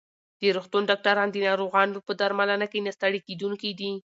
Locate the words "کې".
2.71-2.79